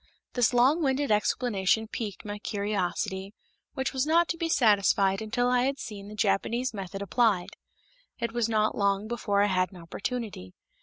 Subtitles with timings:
[0.33, 3.35] This long winded explanation piqued my curiosity,
[3.75, 7.49] which was not to be satisfied until I had seen the Japanese method applied.
[8.17, 10.55] It was not long before I had an opportunity.